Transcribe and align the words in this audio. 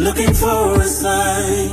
Looking 0.00 0.32
for 0.32 0.80
a 0.80 0.84
sign. 0.84 1.68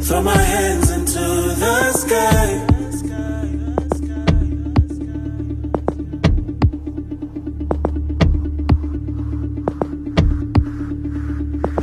Throw 0.00 0.22
my 0.22 0.36
hands 0.36 0.90
into 0.92 1.18
the 1.18 1.92
sky. 2.02 2.66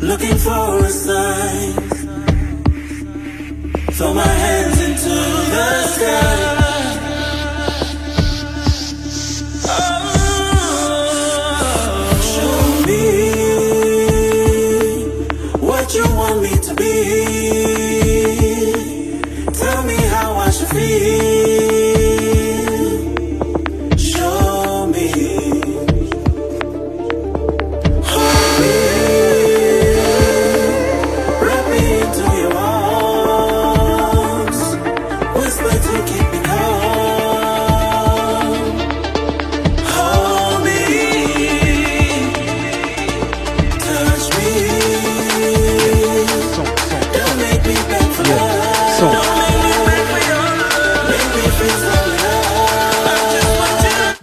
Looking 0.01 0.37
for 0.37 0.85
a 0.85 0.89
sign. 0.89 1.73
Throw 3.91 4.13
my 4.13 4.33
hands 4.45 4.81
into 4.81 5.09
the 5.09 5.83
sky. 5.87 6.60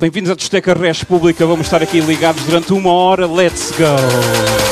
Bem-vindos 0.00 0.30
à 0.30 0.36
Discoteca 0.36 0.74
Res 0.74 1.02
Pública. 1.02 1.44
Vamos 1.44 1.66
estar 1.66 1.82
aqui 1.82 2.00
ligados 2.00 2.44
durante 2.44 2.72
uma 2.72 2.92
hora. 2.92 3.27
Let's 3.27 3.72
go! 3.72 4.67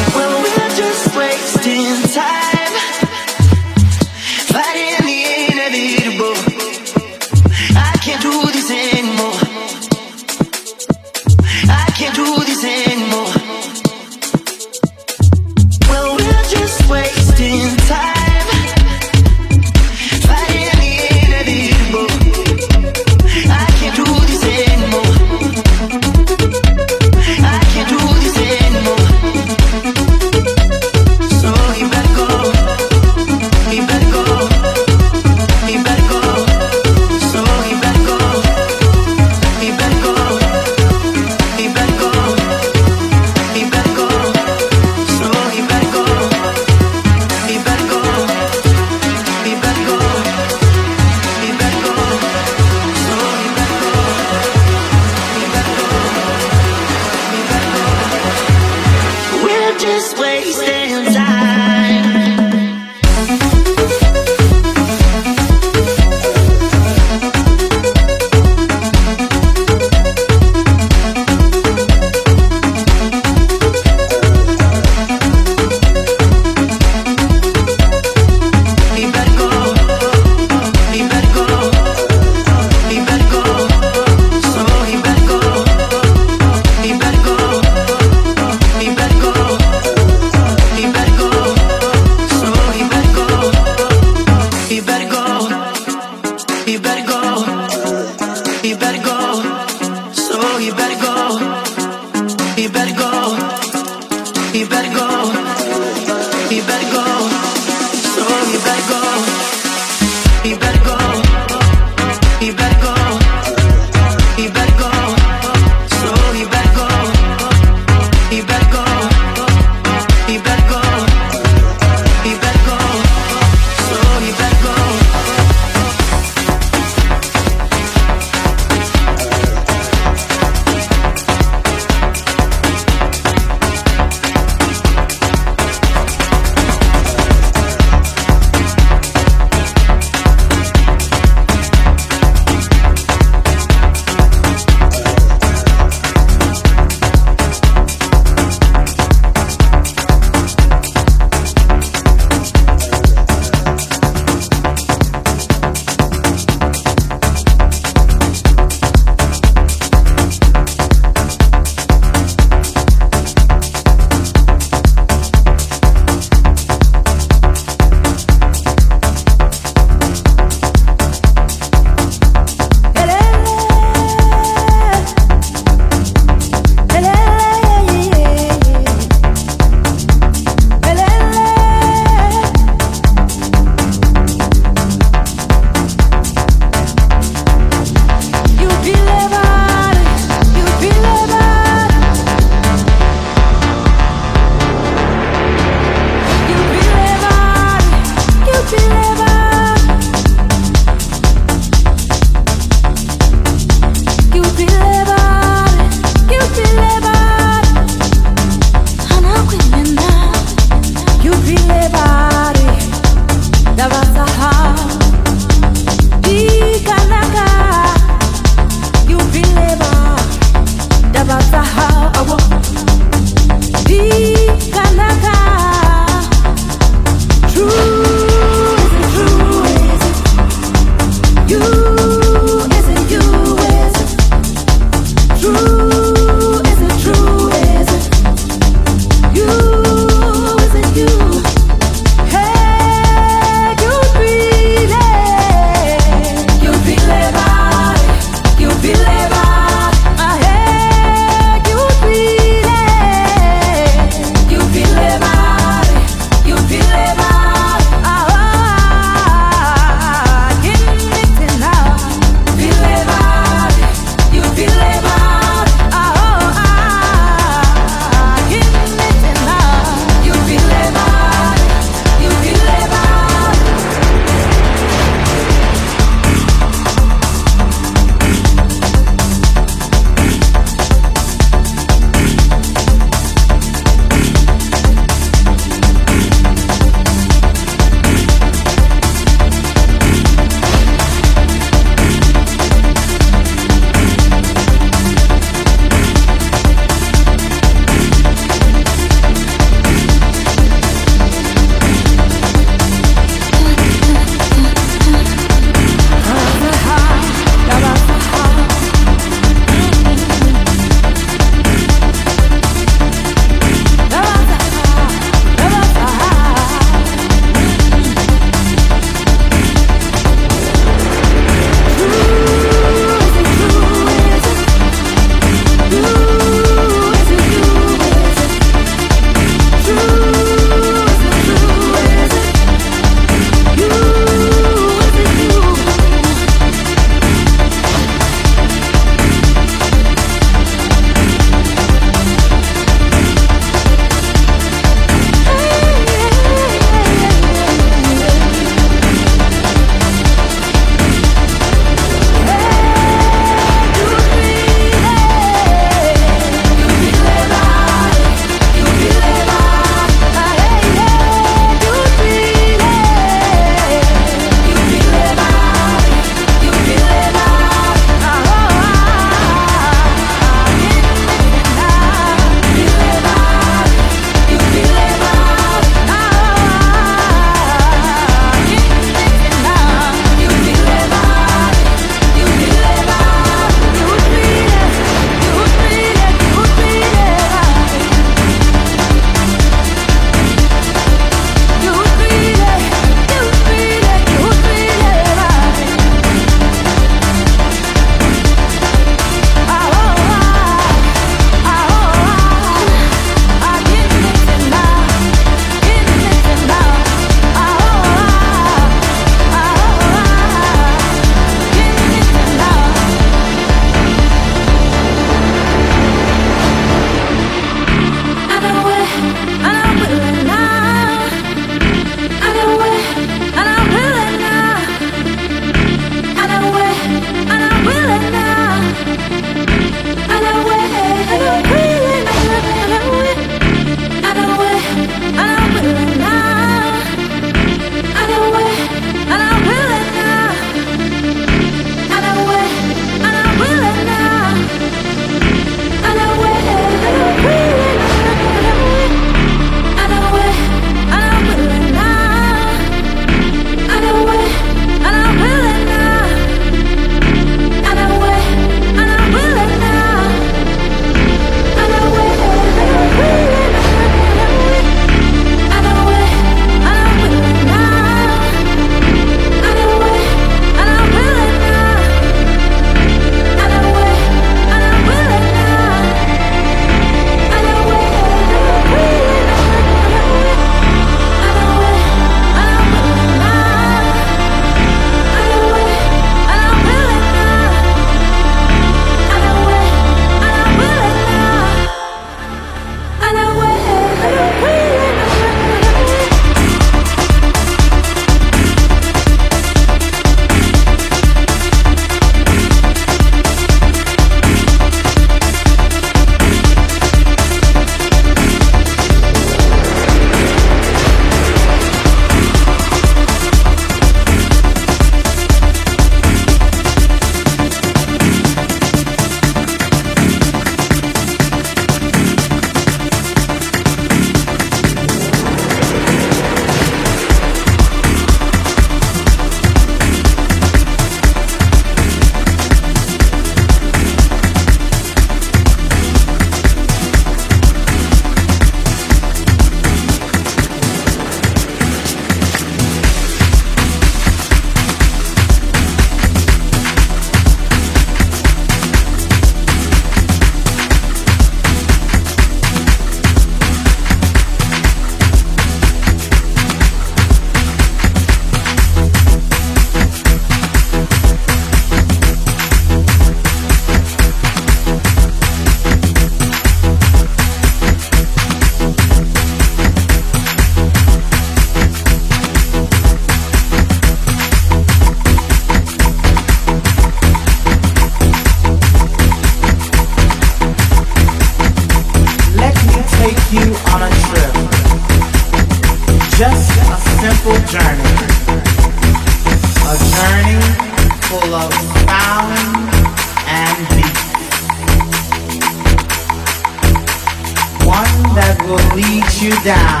That 598.56 598.64
will 598.64 598.80
lead 598.96 599.26
you 599.40 599.52
down, 599.64 600.00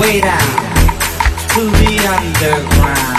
way 0.00 0.20
down 0.20 0.54
to 1.52 1.62
the 1.80 1.98
underground. 2.08 3.18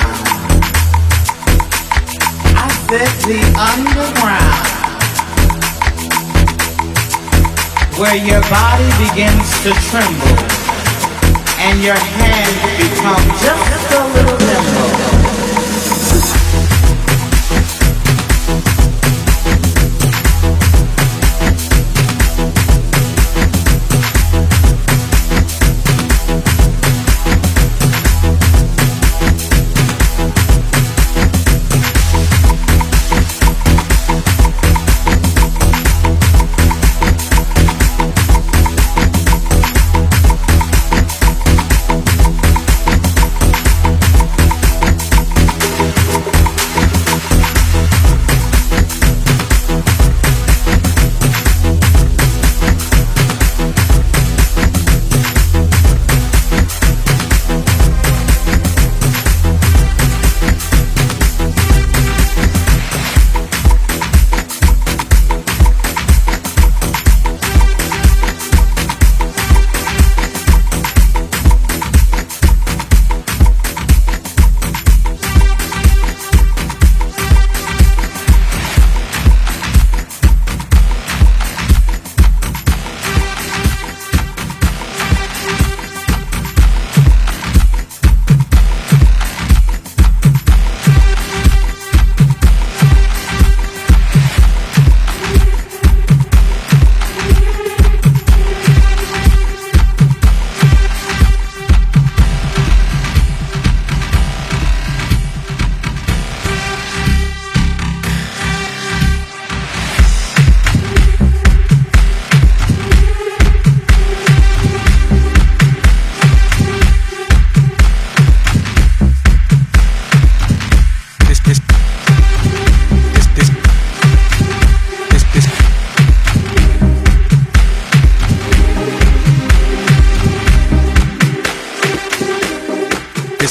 I 2.57 2.69
said 2.87 3.11
the 3.27 3.41
underground. 3.57 4.65
where 7.97 8.15
your 8.17 8.41
body 8.51 8.89
begins 9.07 9.47
to 9.63 9.71
tremble 9.87 10.35
and 11.63 11.81
your 11.81 11.95
hands 11.95 12.59
become 12.75 13.23
just 13.39 13.91
a 13.93 14.03
little 14.13 14.44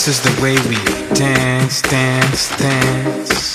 This 0.04 0.18
is 0.18 0.34
the 0.34 0.42
way 0.42 0.52
we 0.68 0.76
dance, 1.14 1.80
dance, 1.80 2.54
dance. 2.58 3.54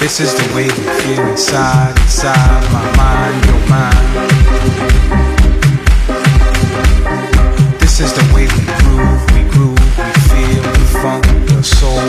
This 0.00 0.20
is 0.20 0.34
the 0.34 0.44
way 0.54 0.64
we 0.64 0.84
feel 1.00 1.26
inside, 1.28 1.96
inside 1.98 2.72
my 2.74 2.84
mind, 2.94 3.42
your 3.46 3.62
mind. 3.70 4.30
This 7.80 8.00
is 8.00 8.12
the 8.12 8.24
way 8.34 8.44
we 8.44 8.60
groove, 8.84 9.24
we 9.32 9.42
groove, 9.48 9.80
we 9.96 10.12
feel 10.28 10.62
the 10.62 10.84
funk, 11.00 11.24
the 11.48 11.62
soul 11.62 12.04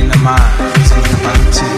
in 0.00 0.08
the 0.08 0.18
minds, 0.18 0.90
in 0.90 1.02
the 1.02 1.18
bodies. 1.22 1.75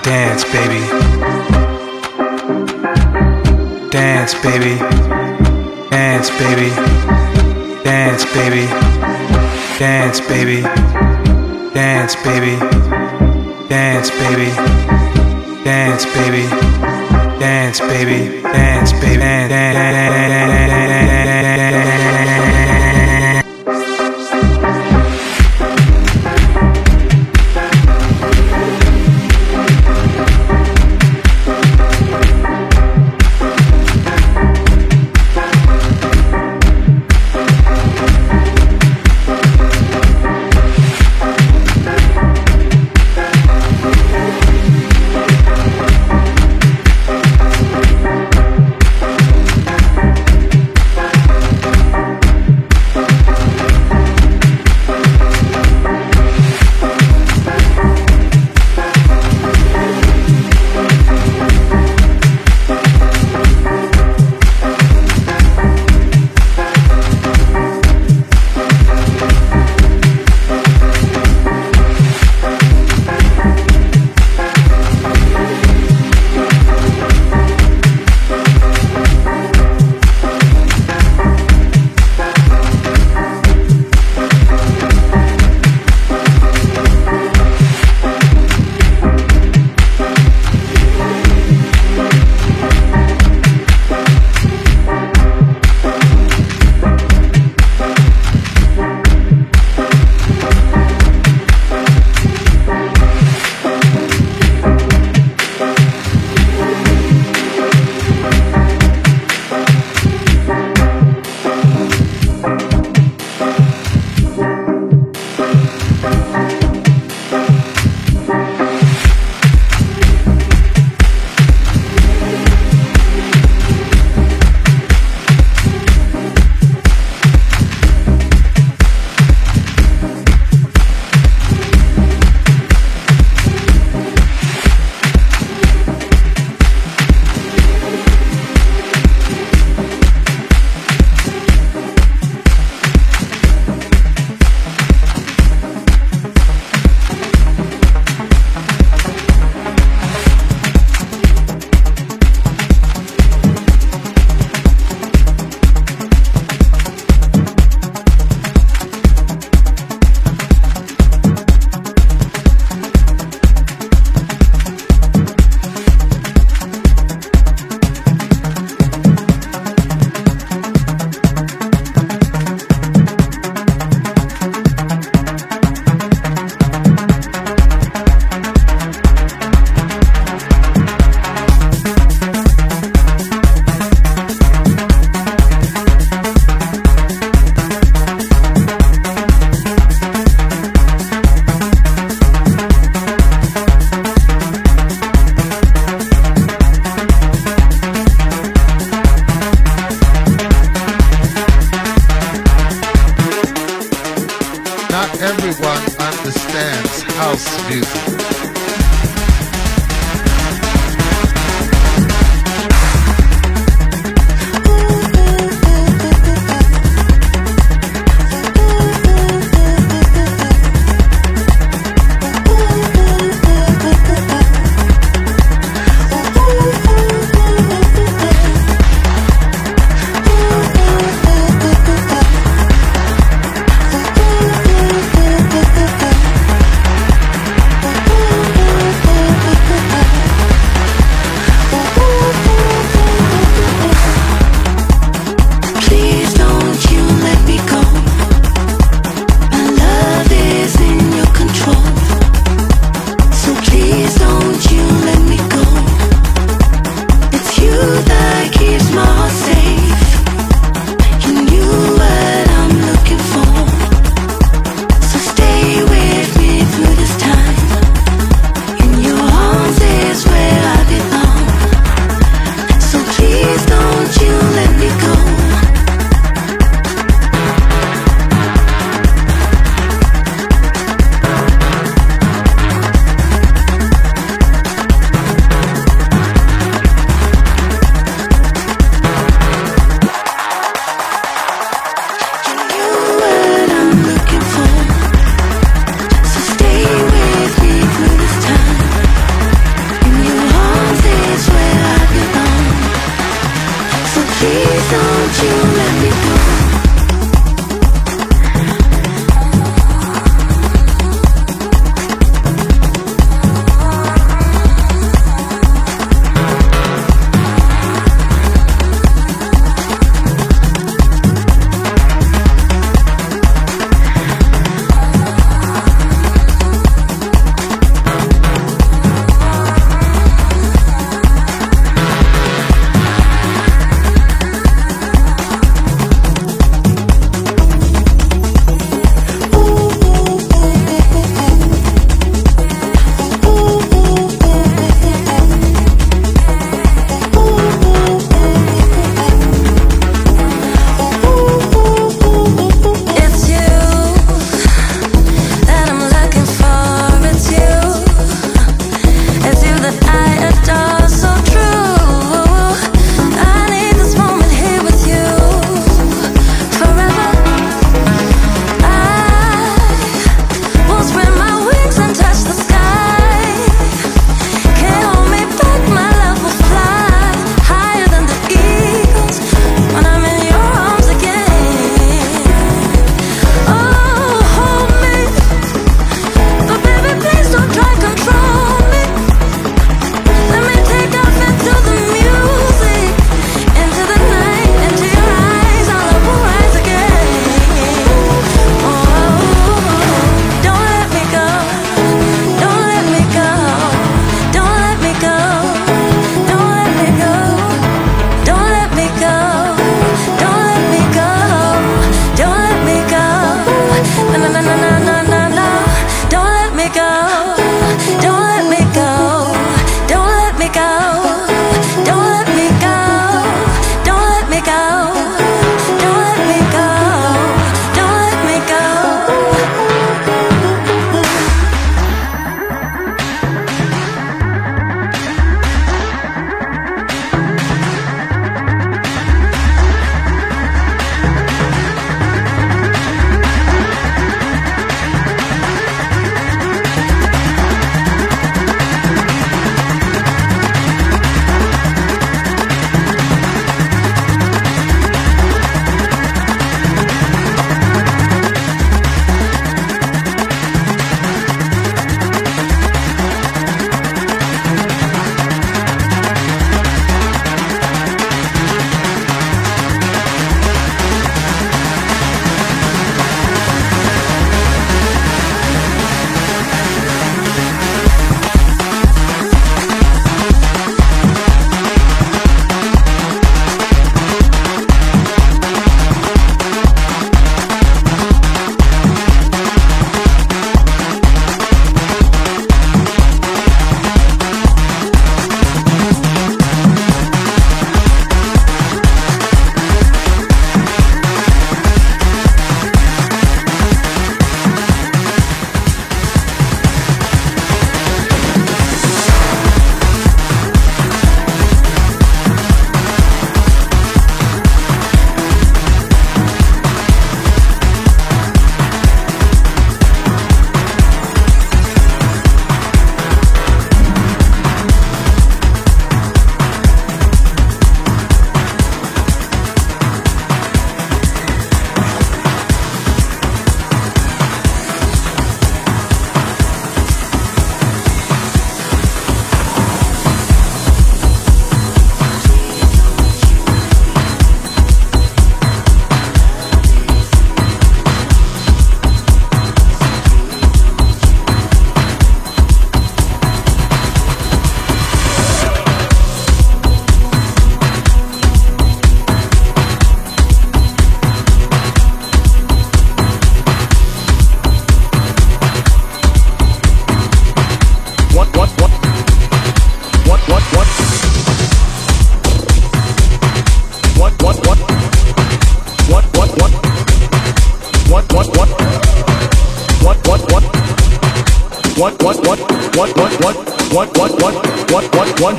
Now 0.00 0.06
dance, 0.06 0.44
baby. 0.44 0.80
Dance, 3.90 4.34
baby. 4.42 4.78
Dance, 5.90 6.30
baby. 6.30 6.70
Dance, 7.84 8.24
baby. 8.32 8.66
Dance, 9.78 10.20
baby. 10.20 10.62
Dance, 11.74 12.16
baby. 12.16 12.56
Dance, 13.68 14.10
baby. 14.10 14.48
Dance, 15.64 16.06
baby. 16.06 16.46
Dance, 17.38 17.80
baby. 17.80 18.40
Dance, 18.40 18.92
baby. 18.92 19.16
Dance, 19.18 19.50
dance. 19.50 21.09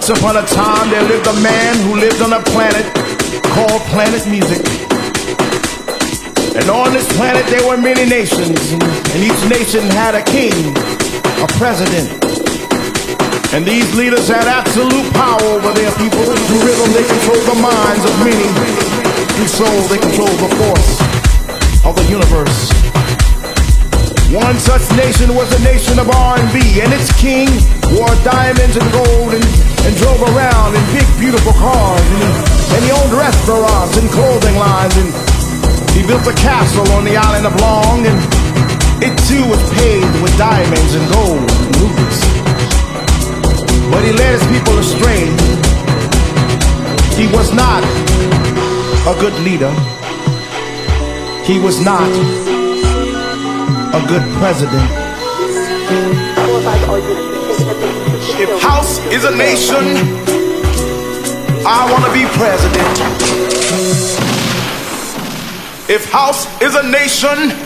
Once 0.01 0.17
upon 0.17 0.35
a 0.35 0.45
time 0.47 0.89
there 0.89 1.03
lived 1.03 1.27
a 1.27 1.39
man 1.41 1.77
who 1.85 1.93
lived 1.95 2.23
on 2.23 2.33
a 2.33 2.41
planet 2.49 2.81
called 3.53 3.81
Planet 3.93 4.25
Music. 4.25 4.57
And 6.57 6.65
on 6.73 6.91
this 6.91 7.05
planet 7.13 7.45
there 7.53 7.61
were 7.69 7.77
many 7.77 8.09
nations, 8.09 8.57
and 8.73 9.21
each 9.21 9.37
nation 9.45 9.85
had 9.93 10.15
a 10.15 10.23
king, 10.25 10.73
a 11.37 11.47
president. 11.61 12.09
And 13.53 13.61
these 13.63 13.93
leaders 13.93 14.27
had 14.27 14.49
absolute 14.49 15.05
power 15.13 15.43
over 15.53 15.69
their 15.77 15.93
people. 16.01 16.25
Through 16.25 16.65
rhythm 16.65 16.89
they 16.97 17.05
control 17.05 17.41
the 17.53 17.61
minds 17.61 18.01
of 18.01 18.13
many. 18.25 18.49
Through 19.37 19.53
soul 19.53 19.81
they 19.85 20.01
control 20.01 20.33
the 20.41 20.49
force 20.57 20.97
of 21.85 21.93
the 21.93 22.07
universe. 22.09 22.73
One 24.33 24.57
such 24.57 24.89
nation 24.97 25.35
was 25.35 25.45
the 25.51 25.61
nation 25.61 25.99
of 25.99 26.09
R&B, 26.09 26.81
and 26.81 26.89
its 26.89 27.13
king 27.21 27.53
wore 27.93 28.15
diamonds 28.23 28.77
and 28.77 28.91
gold 28.91 29.35
and, 29.35 29.70
and 29.85 29.95
drove 29.97 30.21
around 30.33 30.75
in 30.75 30.83
big, 30.93 31.07
beautiful 31.19 31.53
cars. 31.53 32.01
And 32.01 32.19
he, 32.21 32.29
and 32.75 32.81
he 32.85 32.91
owned 32.91 33.13
restaurants 33.13 33.97
and 33.97 34.07
clothing 34.09 34.55
lines, 34.55 34.95
and 34.97 35.09
he 35.91 36.05
built 36.05 36.25
a 36.27 36.35
castle 36.37 36.87
on 36.93 37.03
the 37.03 37.17
island 37.17 37.45
of 37.45 37.53
Long, 37.59 38.05
and 38.05 38.17
it 39.01 39.13
too 39.27 39.43
was 39.49 39.61
paved 39.73 40.21
with 40.21 40.33
diamonds 40.37 40.93
and 40.95 41.05
gold 41.11 41.41
and 41.41 41.71
rubies. 41.81 42.19
But 43.91 44.03
he 44.05 44.11
led 44.13 44.39
his 44.39 44.45
people 44.53 44.77
astray. 44.79 45.25
He 47.19 47.27
was 47.35 47.51
not 47.53 47.83
a 49.03 49.15
good 49.19 49.33
leader. 49.43 49.73
He 51.43 51.59
was 51.59 51.83
not 51.83 52.09
a 53.93 54.01
good 54.07 54.23
president. 54.39 54.89
If 57.83 58.61
house 58.61 58.99
is 59.07 59.23
a 59.25 59.35
nation, 59.35 59.97
I 61.65 61.89
want 61.89 62.05
to 62.05 62.13
be 62.13 62.25
president. 62.37 63.01
If 65.89 66.05
house 66.11 66.45
is 66.61 66.75
a 66.75 66.83
nation, 66.83 67.57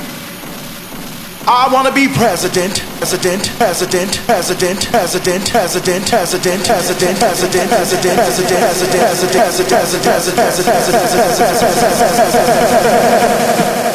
I 1.47 1.69
want 1.71 1.87
to 1.87 1.93
be 1.93 2.07
president. 2.07 2.79
President, 2.99 3.51
president, 3.57 4.21
president, 4.25 4.87
president, 4.89 5.51
president, 5.51 5.51
president, 5.51 6.07
president, 6.07 6.65
president, 6.65 7.19
president, 7.19 7.67
president, 7.67 8.15
president, 8.15 8.95
president, 8.95 9.35
president, 9.35 10.15
president, 10.15 10.35
president. 10.35 11.25
Better 13.75 13.94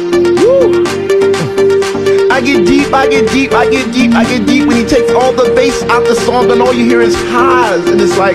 I 2.41 2.43
get 2.43 2.65
deep, 2.65 2.91
I 2.91 3.07
get 3.07 3.29
deep, 3.29 3.53
I 3.53 3.69
get 3.69 3.93
deep, 3.93 4.13
I 4.15 4.23
get 4.25 4.47
deep 4.47 4.67
when 4.67 4.77
he 4.77 4.83
takes 4.83 5.11
all 5.11 5.31
the 5.31 5.53
bass 5.53 5.83
out 5.83 6.03
the 6.05 6.15
song 6.15 6.49
and 6.49 6.59
all 6.59 6.73
you 6.73 6.85
hear 6.85 6.99
is 6.99 7.13
highs. 7.29 7.85
And 7.85 8.01
it's 8.01 8.17
like, 8.17 8.33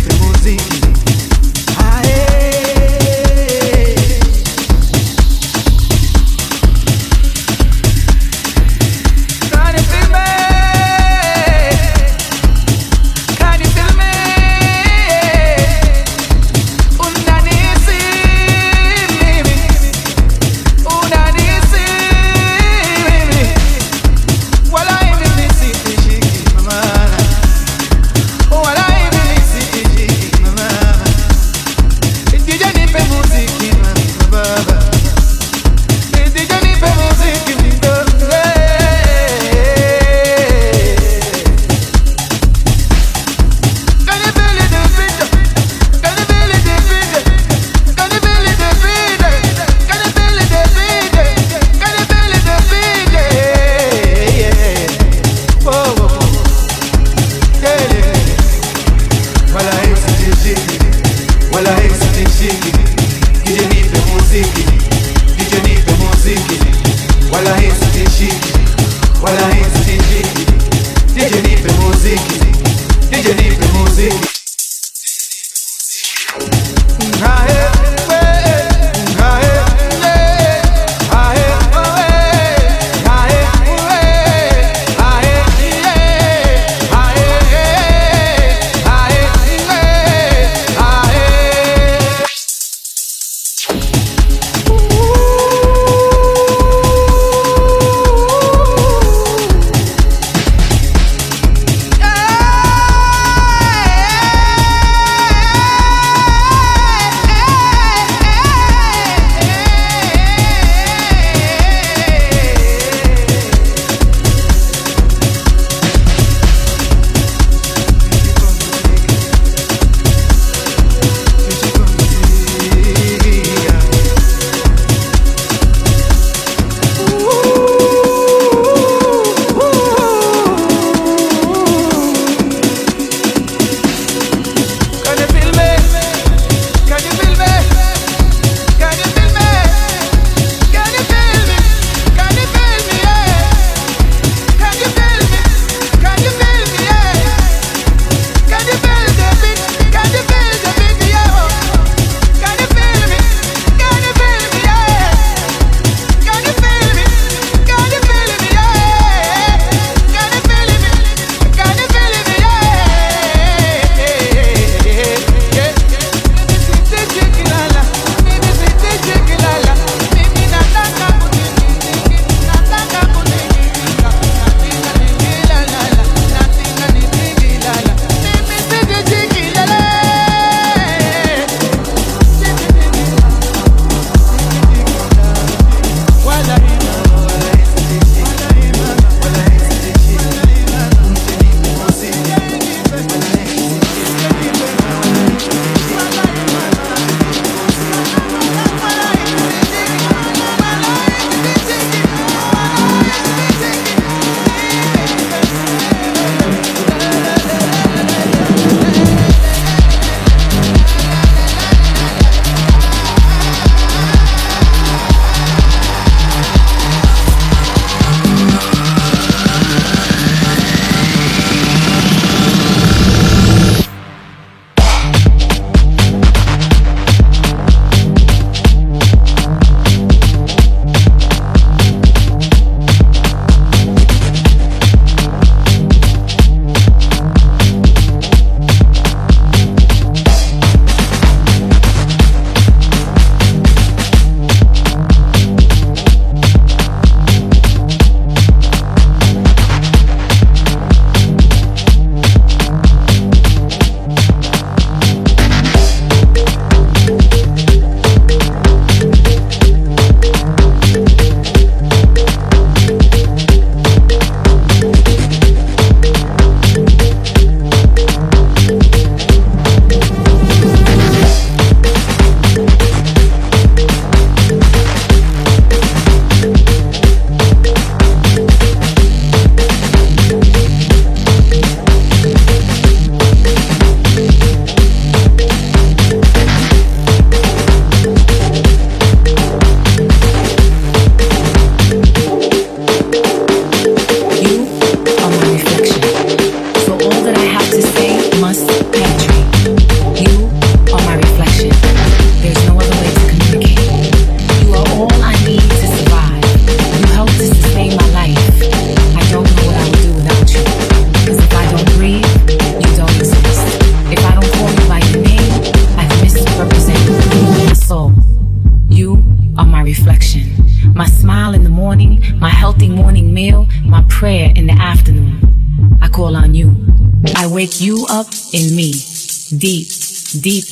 Ooh. 0.07 1.04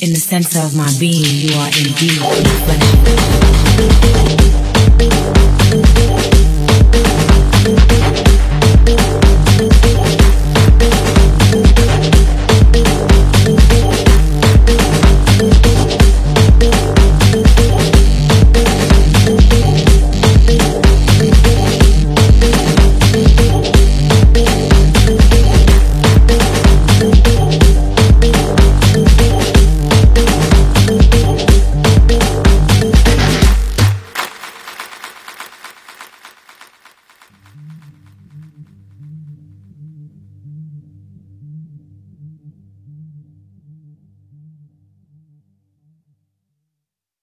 In 0.04 0.10
the 0.12 0.20
center 0.20 0.58
of 0.58 0.76
my 0.76 0.86
being, 1.00 1.24
you 1.24 1.56
are 1.56 1.68
indeed. 1.68 2.20